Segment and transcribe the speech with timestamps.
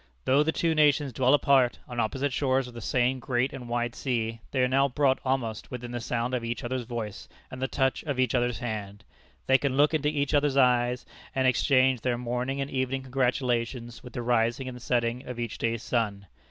[0.25, 3.93] Though the two nations dwell apart, on opposite shores of the same great and wide
[3.93, 7.67] sea, they are now brought almost within the sound of each other's voice and the
[7.67, 9.03] touch of each other's hand:
[9.45, 14.13] they can look into each other's eyes, and exchange their morning and evening congratulations with
[14.13, 16.25] the rising and setting of each day's sun.